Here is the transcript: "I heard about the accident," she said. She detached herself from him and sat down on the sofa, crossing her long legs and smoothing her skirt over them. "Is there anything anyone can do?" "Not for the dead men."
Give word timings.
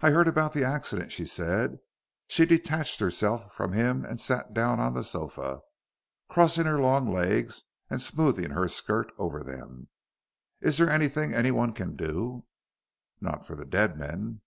"I 0.00 0.10
heard 0.12 0.28
about 0.28 0.52
the 0.52 0.62
accident," 0.62 1.10
she 1.10 1.26
said. 1.26 1.80
She 2.28 2.46
detached 2.46 3.00
herself 3.00 3.52
from 3.52 3.72
him 3.72 4.04
and 4.04 4.20
sat 4.20 4.54
down 4.54 4.78
on 4.78 4.94
the 4.94 5.02
sofa, 5.02 5.62
crossing 6.28 6.64
her 6.66 6.78
long 6.80 7.12
legs 7.12 7.64
and 7.90 8.00
smoothing 8.00 8.50
her 8.50 8.68
skirt 8.68 9.10
over 9.18 9.42
them. 9.42 9.88
"Is 10.60 10.78
there 10.78 10.88
anything 10.88 11.34
anyone 11.34 11.72
can 11.72 11.96
do?" 11.96 12.44
"Not 13.20 13.44
for 13.44 13.56
the 13.56 13.66
dead 13.66 13.98
men." 13.98 14.42